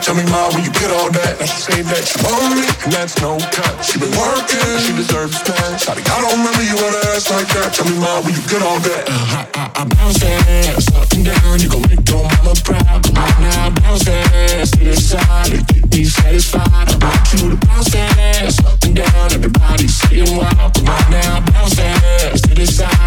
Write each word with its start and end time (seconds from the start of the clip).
Tell 0.00 0.16
me, 0.16 0.24
mom, 0.32 0.54
when 0.56 0.64
you 0.64 0.72
get 0.72 0.88
all 0.90 1.12
that. 1.12 1.36
Now 1.36 1.44
she 1.44 1.60
say 1.60 1.82
that 1.84 2.02
she 2.08 2.16
want 2.24 2.56
me, 2.56 2.64
and 2.88 2.92
that's 2.92 3.20
no 3.20 3.36
cut. 3.52 3.84
She 3.84 4.00
been 4.00 4.08
working, 4.16 4.64
she 4.80 4.96
deserves 4.96 5.36
that. 5.44 5.76
Shawty, 5.76 6.00
I 6.08 6.24
don't 6.24 6.40
remember 6.40 6.64
you 6.64 6.72
with 6.72 6.96
ass 7.12 7.28
like 7.28 7.44
that. 7.52 7.76
Tell 7.76 7.84
me, 7.84 8.00
mom, 8.00 8.24
when 8.24 8.32
you 8.32 8.40
get 8.48 8.64
all 8.64 8.80
that. 8.80 9.04
Uh, 9.04 9.12
I, 9.12 9.40
I, 9.60 9.64
I 9.76 9.82
bounce 9.84 10.16
that 10.24 10.40
ass 10.72 10.88
up 10.96 11.04
and 11.12 11.28
down. 11.28 11.60
You 11.60 11.68
gon' 11.68 11.84
make 11.84 12.00
your 12.08 12.24
mama 12.24 12.56
proud. 12.64 13.04
Come 13.04 13.20
on 13.20 13.32
now, 13.44 13.70
bounce 13.76 14.08
that 14.08 14.24
ass 14.56 14.72
to 14.72 14.84
the 14.88 14.96
side. 14.96 15.52
And 15.52 15.68
get 15.68 15.84
me 15.92 16.08
satisfied. 16.08 16.64
I 16.64 16.96
want 16.96 17.24
you 17.36 17.52
to 17.52 17.58
bounce 17.68 17.92
that 17.92 18.16
ass 18.40 18.56
up 18.64 18.80
and 18.88 18.96
down. 18.96 19.26
Everybody 19.36 19.84
saying 19.84 20.32
wild. 20.32 20.72
Come 20.80 20.88
on 20.88 21.04
now, 21.12 21.44
bounce 21.52 21.76
that 21.76 22.00
ass 22.24 22.40
to 22.48 22.54
the 22.56 22.64
side. 22.64 22.99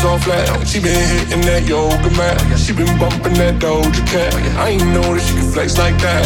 Never 0.00 0.12
all 0.12 0.18
flat. 0.18 0.66
She 0.66 0.80
been 0.80 0.96
hitting 0.96 1.40
that 1.42 1.66
yoga 1.68 2.10
mat. 2.16 2.40
She 2.58 2.72
been 2.72 2.90
bumping 2.98 3.34
that 3.34 3.60
Doja 3.60 4.02
Cat. 4.06 4.32
I 4.56 4.76
ain't 4.76 4.86
know 4.92 5.04
that 5.14 5.22
she 5.22 5.34
could 5.36 5.52
flex 5.52 5.78
like 5.78 5.96
that. 6.00 6.24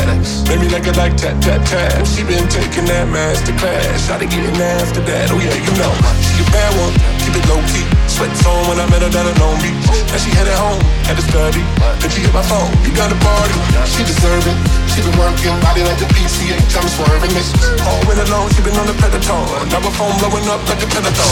Maybe 0.48 0.68
like 0.68 0.86
it 0.86 0.96
like 0.96 1.16
tat 1.16 1.42
tat 1.42 1.64
tat. 1.66 2.06
She 2.06 2.22
been 2.22 2.46
taking 2.48 2.86
that 2.86 3.08
master 3.08 3.54
class. 3.58 4.06
Shot 4.06 4.20
getting 4.20 4.58
after 4.58 5.00
that. 5.10 5.30
Oh 5.30 5.38
yeah, 5.38 5.54
you 5.54 5.72
know 5.78 5.92
she 6.22 6.42
a 6.42 6.46
bad 6.50 6.72
one. 6.78 6.94
Keep 7.22 7.34
it 7.40 7.46
low 7.50 7.60
key. 7.70 7.86
Sweats 8.06 8.44
on 8.46 8.68
when 8.68 8.78
I 8.78 8.86
met 8.90 9.02
her 9.02 9.10
down 9.10 9.26
at 9.26 9.36
Long 9.40 9.58
Beach. 9.58 9.86
Now 10.10 10.18
she 10.18 10.30
headed 10.30 10.54
home, 10.54 10.80
had 11.08 11.16
to 11.18 11.24
study. 11.24 11.62
Then 12.00 12.10
she 12.10 12.20
hit 12.22 12.34
my 12.34 12.44
phone. 12.46 12.70
You 12.84 12.94
got 12.94 13.10
a 13.10 13.18
party. 13.18 13.58
She 13.90 14.04
deserve 14.04 14.46
it. 14.46 14.83
She 14.94 15.02
been 15.02 15.18
working, 15.18 15.50
body 15.58 15.82
like 15.82 15.98
the 15.98 16.06
PCH, 16.14 16.70
I'm 16.78 16.86
swerving 16.86 17.34
this. 17.34 17.50
All 17.82 17.98
winter 18.06 18.30
long, 18.30 18.46
she 18.54 18.62
been 18.62 18.78
on 18.78 18.86
the 18.86 18.94
predator. 18.94 19.42
Now 19.74 19.82
phone 19.90 20.14
blowing 20.22 20.46
up 20.46 20.62
like 20.70 20.78
a 20.78 20.86
predator. 20.86 21.30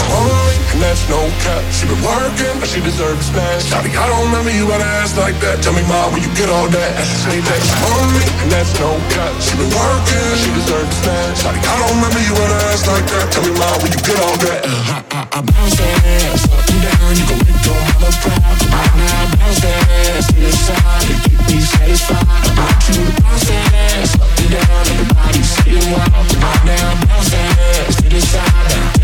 And 0.75 0.83
that's 0.83 1.07
no 1.07 1.23
cap. 1.39 1.63
She 1.71 1.87
been 1.87 2.03
working, 2.03 2.59
but 2.59 2.67
she 2.67 2.83
deserves 2.83 3.23
a 3.23 3.31
smash. 3.31 3.71
Shawty, 3.71 3.95
I 3.95 4.03
don't 4.11 4.27
remember 4.27 4.51
you 4.51 4.67
had 4.67 4.83
ass 4.83 5.15
like 5.15 5.39
that. 5.39 5.63
Tell 5.63 5.71
me, 5.71 5.79
mom, 5.87 6.11
where 6.11 6.19
you 6.19 6.27
get 6.35 6.51
all 6.51 6.67
that? 6.67 6.91
Say 7.23 7.39
that 7.39 7.61
she 7.63 7.71
and 8.43 8.51
that's 8.51 8.75
no 8.83 8.99
cap. 9.15 9.31
She 9.39 9.55
been 9.55 9.71
working, 9.71 10.27
she 10.43 10.51
deserves 10.59 10.91
a 10.91 10.97
smash. 10.99 11.39
Shawty, 11.39 11.63
I 11.63 11.75
don't 11.79 12.03
remember 12.03 12.19
you 12.19 12.35
had 12.35 12.51
ass 12.67 12.83
like 12.83 13.07
that. 13.15 13.31
Tell 13.31 13.47
me, 13.47 13.55
mom, 13.55 13.79
where 13.79 13.95
you 13.95 14.01
get 14.03 14.19
all 14.27 14.37
that? 14.43 14.59
Uh, 14.67 14.91
I, 14.91 14.99
I, 15.07 15.21
I 15.23 15.39
bounce 15.39 15.79
that 15.79 16.03
ass 16.03 16.51
up 16.51 16.67
and 16.67 16.83
down. 16.83 17.15
You 17.15 17.25
go 17.31 17.35
make 17.47 17.63
your 17.63 17.79
mother 17.79 18.11
proud. 18.27 18.59
Now, 18.99 19.39
bounce 19.39 19.63
that 19.63 19.87
ass 20.11 20.27
to 20.27 20.35
the 20.35 20.51
side 20.51 21.32
down. 24.53 24.87
Everybody 24.87 25.41
saying 25.43 25.91
wow. 25.91 26.25
Right 26.41 26.65
now, 26.65 27.07
bounce 27.07 27.33
ass 27.33 27.95
to 28.01 28.09
the 28.09 28.21
side, 28.21 28.69
now, 28.69 29.02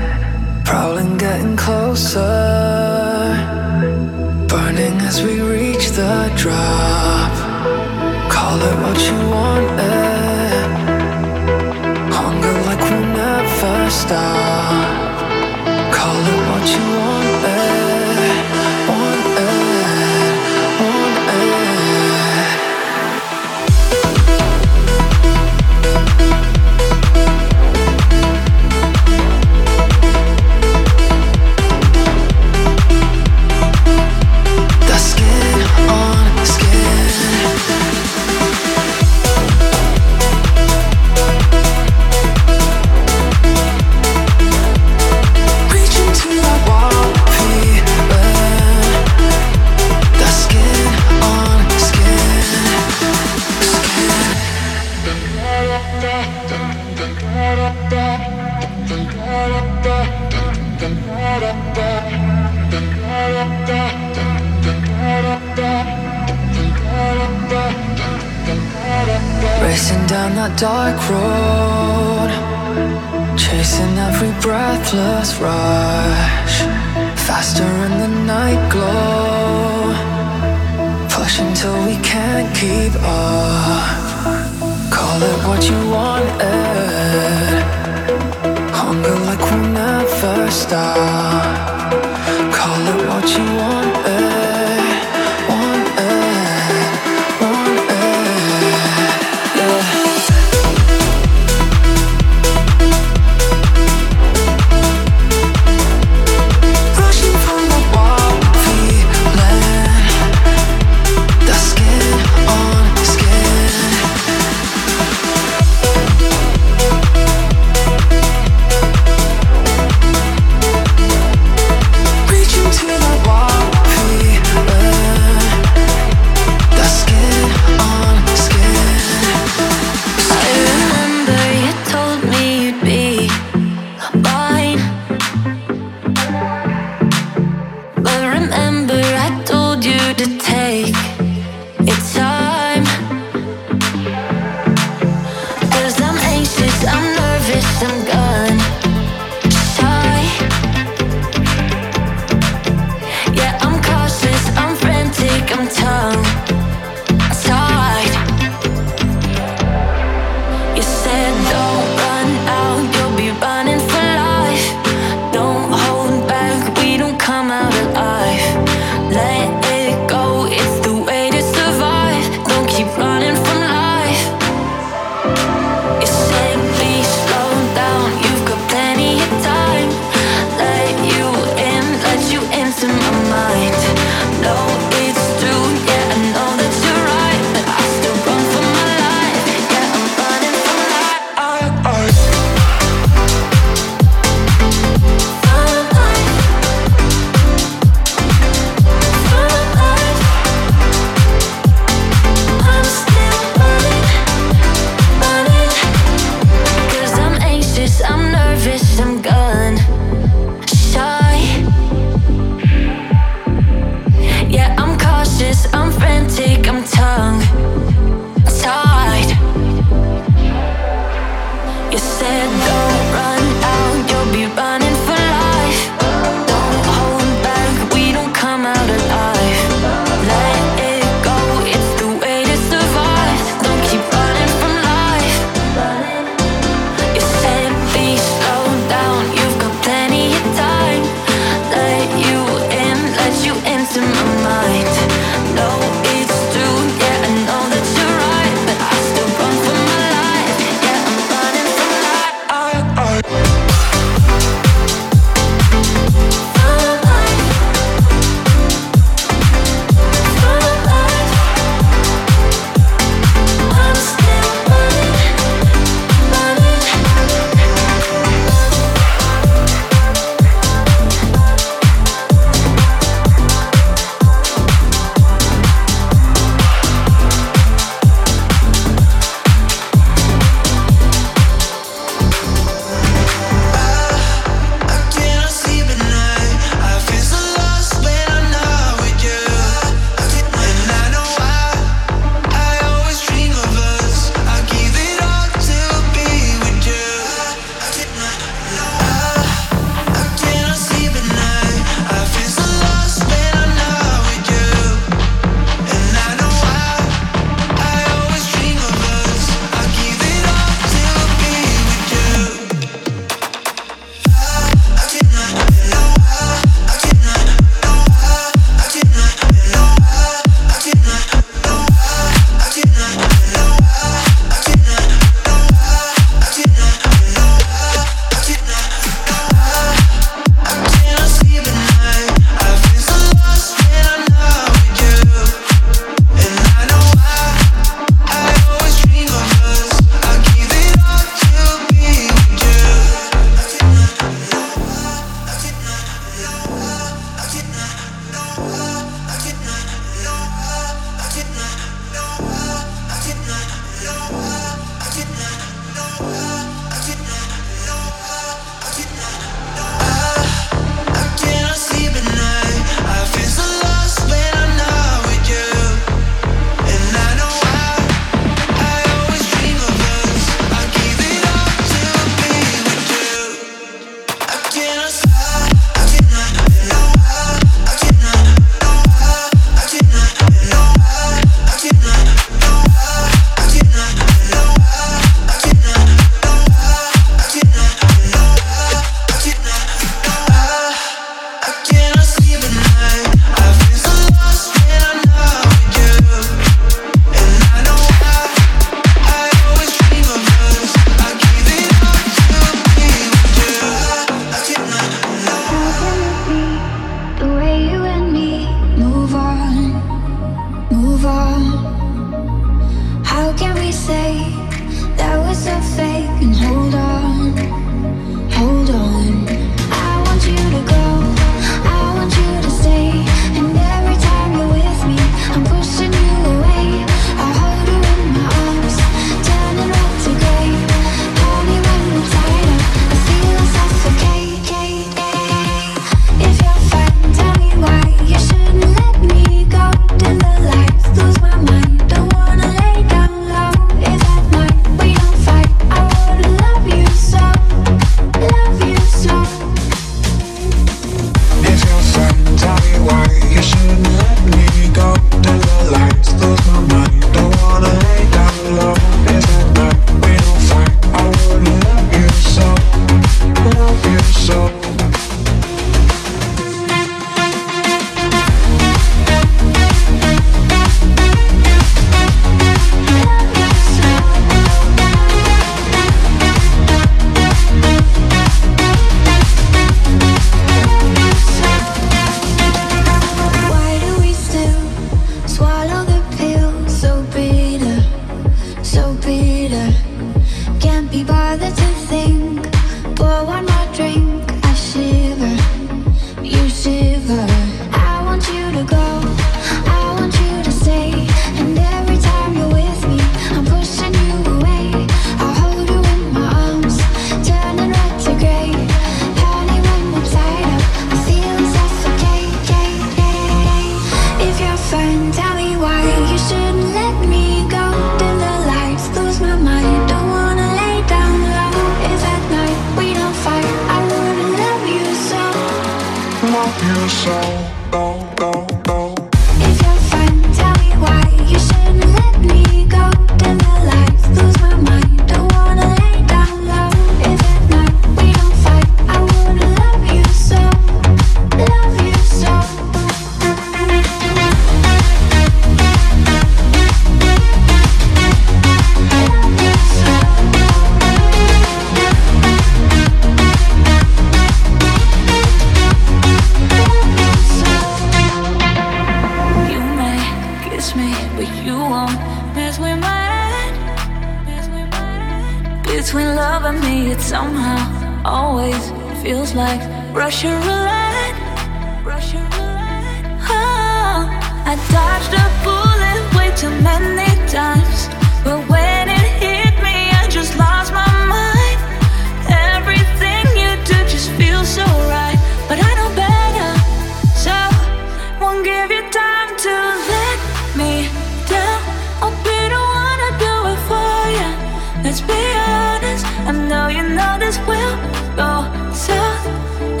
let's 595.11 595.21
be 595.23 595.33
honest. 595.33 596.25
I 596.47 596.51
know 596.69 596.87
you 596.87 597.03
know 597.03 597.37
this 597.37 597.57
will 597.67 597.95
go 598.37 598.63
south. 598.93 600.00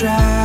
Try. 0.00 0.39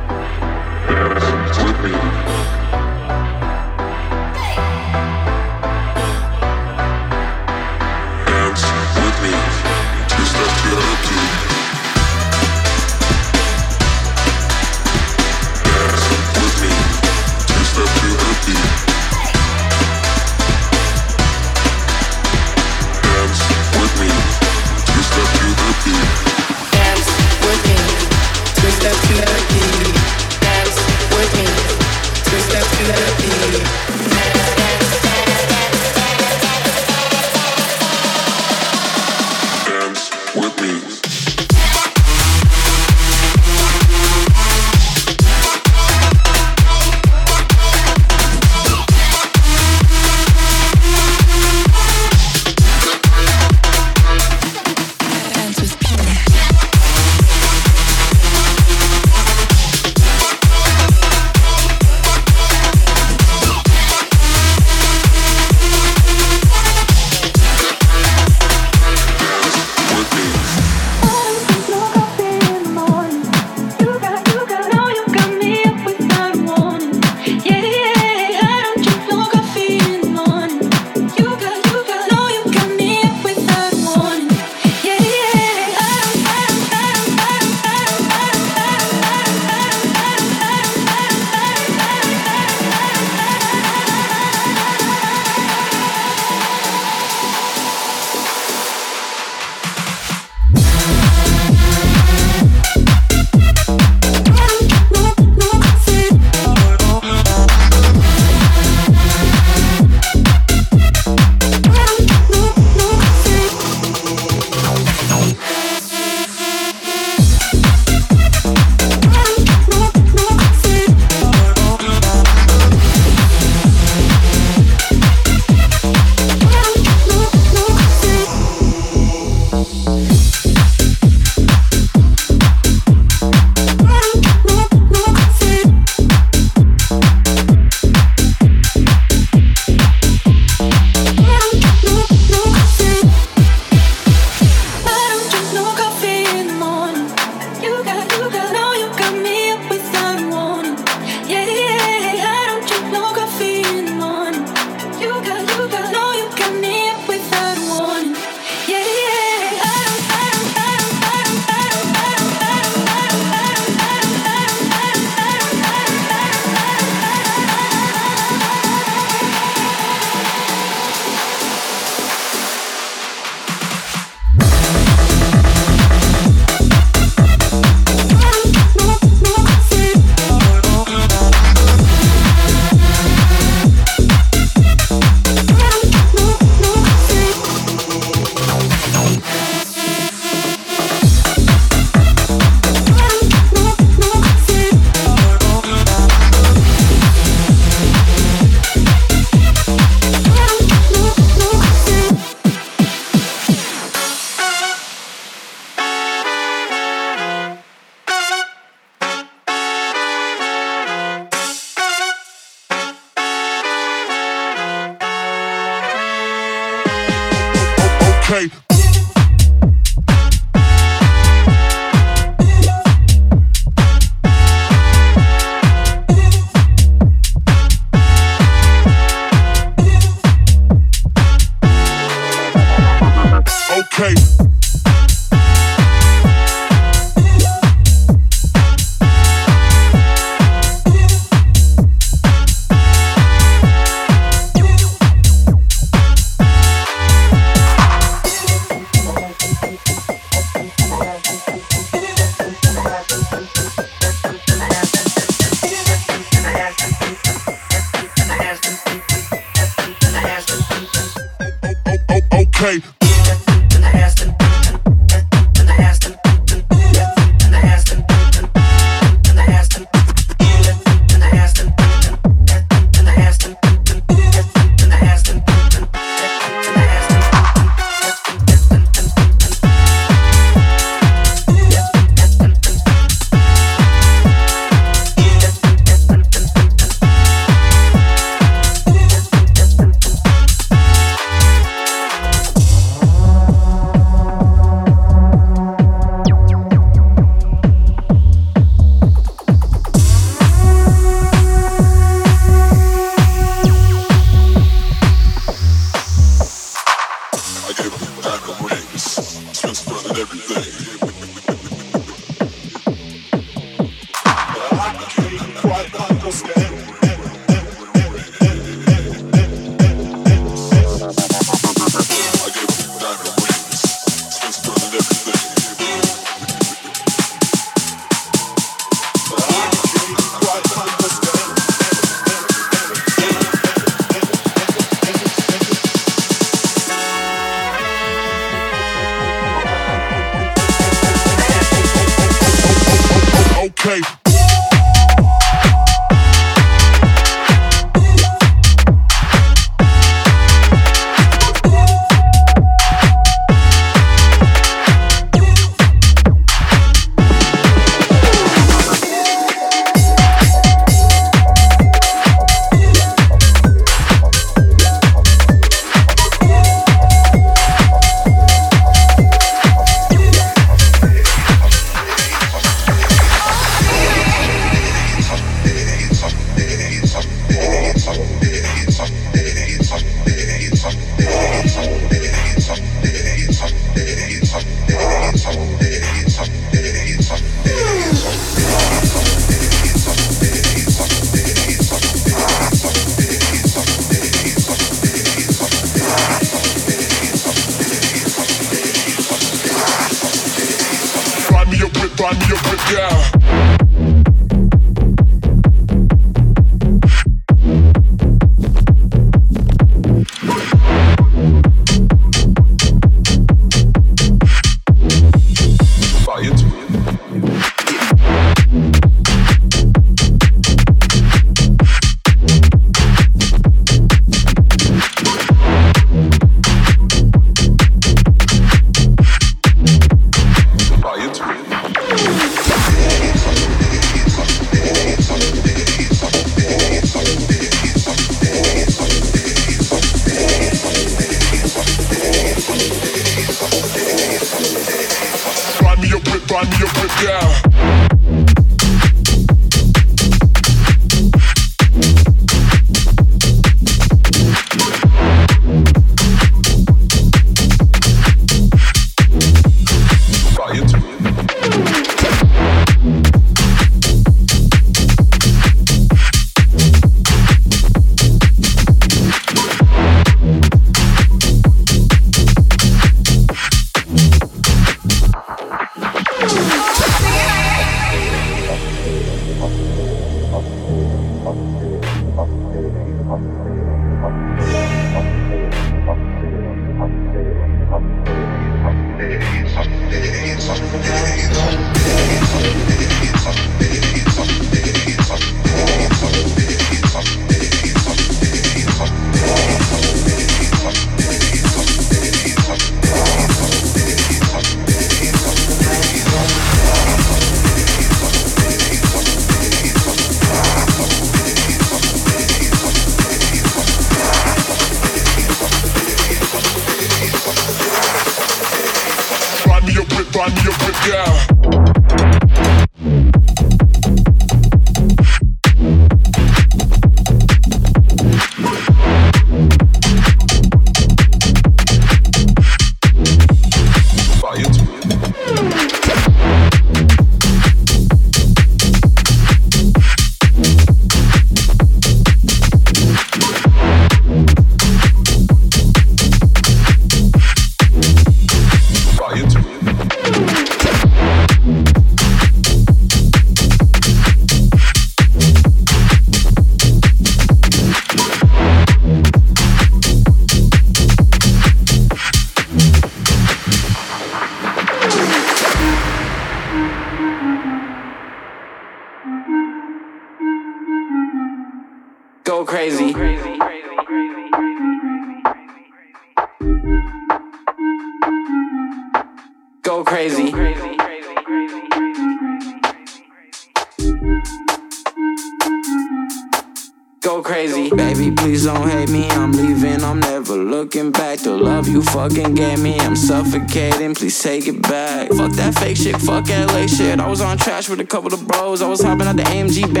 Couple 598.11 598.33
of 598.33 598.45
bros. 598.45 598.81
I 598.81 598.89
was 598.89 599.01
hopping 599.01 599.25
out 599.25 599.37
the 599.37 599.43
AMG. 599.43 599.85
I 599.97 600.00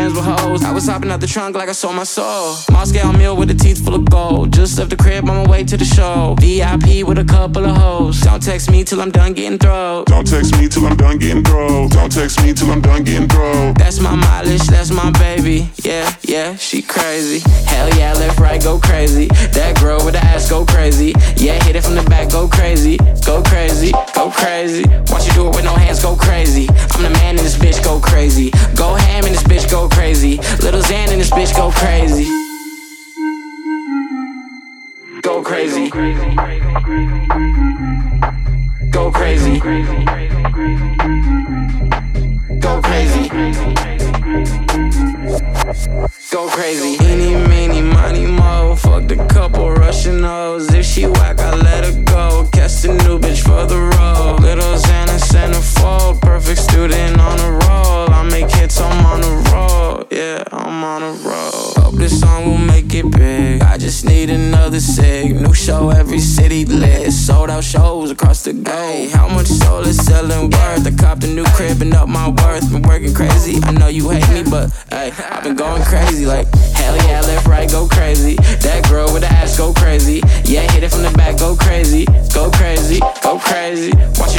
was 0.81 0.89
hopping 0.89 1.11
out 1.11 1.19
the 1.19 1.27
trunk 1.27 1.55
like 1.55 1.69
I 1.69 1.73
sold 1.73 1.95
my 1.95 2.03
soul. 2.03 2.55
Moscow 2.71 3.11
meal 3.11 3.35
with 3.35 3.49
the 3.49 3.53
teeth 3.53 3.83
full 3.85 3.93
of 3.93 4.09
gold. 4.09 4.51
Just 4.51 4.79
left 4.79 4.89
the 4.89 4.95
crib 4.95 5.29
on 5.29 5.43
my 5.43 5.47
way 5.49 5.63
to 5.63 5.77
the 5.77 5.85
show. 5.85 6.35
VIP 6.39 7.05
with 7.07 7.19
a 7.19 7.23
couple 7.23 7.65
of 7.65 7.77
hoes. 7.77 8.21
Don't 8.21 8.41
text 8.41 8.71
me 8.71 8.83
till 8.83 8.99
I'm 8.99 9.11
done 9.11 9.33
getting 9.33 9.59
throat. 9.59 10.05
Don't 10.07 10.25
text 10.25 10.57
me 10.57 10.67
till 10.67 10.85
I'm 10.87 10.97
done 10.97 11.19
getting 11.19 11.43
drove. 11.43 11.91
Don't 11.91 12.11
text 12.11 12.41
me 12.41 12.53
till 12.53 12.71
I'm 12.71 12.81
done 12.81 13.03
getting 13.03 13.27
drove. 13.27 13.75
That's 13.75 13.99
my 13.99 14.15
mileage, 14.15 14.63
that's 14.63 14.91
my 14.91 15.11
baby. 15.11 15.69
Yeah, 15.83 16.11
yeah, 16.23 16.55
she 16.55 16.81
crazy. 16.81 17.47
Hell 17.67 17.89
yeah, 17.95 18.13
left, 18.13 18.39
right, 18.39 18.61
go 18.61 18.79
crazy. 18.79 19.27
That 19.53 19.79
girl 19.79 20.03
with 20.03 20.15
the 20.15 20.23
ass 20.23 20.49
go 20.49 20.65
crazy. 20.65 21.13
Yeah, 21.37 21.63
hit 21.63 21.75
it 21.75 21.83
from 21.83 21.95
the 21.95 22.03
back, 22.03 22.31
go 22.31 22.47
crazy. 22.47 22.97
Go 23.25 23.43
crazy, 23.43 23.91
go 24.15 24.31
crazy. 24.31 24.83
Watch 25.11 25.27
you 25.27 25.33
do 25.33 25.47
it 25.49 25.55
with 25.55 25.65
no 25.65 25.75
hands, 25.75 26.01
go 26.01 26.15
crazy. 26.15 26.67
I'm 26.91 27.03
the 27.03 27.11
man 27.11 27.37
in 27.37 27.43
this 27.43 27.57
bitch, 27.57 27.83
go 27.83 27.99
crazy. 27.99 28.49
Go 28.75 28.95
ham 28.95 29.25
in 29.25 29.33
this 29.33 29.43
bitch, 29.43 29.69
go 29.69 29.87
crazy. 29.87 30.37
Little 30.63 30.70
Xan 30.79 31.11
in 31.11 31.19
this 31.19 31.29
bitch, 31.31 31.55
go 31.55 31.69
crazy. 31.71 32.27
Go 35.21 35.41
crazy. 35.43 35.89
Go 38.89 39.11
crazy. 39.11 39.59
Go 39.59 39.59
crazy. 39.59 41.00
going 75.71 75.83
crazy. 75.83 76.25
Like, 76.25 76.53
hell 76.75 76.95
yeah, 77.07 77.21
left, 77.21 77.47
right, 77.47 77.69
go 77.69 77.87
crazy. 77.87 78.35
That 78.35 78.87
girl 78.89 79.11
with 79.13 79.21
the 79.21 79.29
ass 79.29 79.57
go 79.57 79.73
crazy. 79.73 80.21
Yeah, 80.43 80.69
hit 80.71 80.83
it 80.83 80.91
from 80.91 81.03
the 81.03 81.11
back, 81.11 81.37
go 81.37 81.55
crazy. 81.55 82.05
Go 82.33 82.51
crazy, 82.51 82.99
go 83.23 83.39
crazy. 83.39 83.91
Watch 84.19 84.30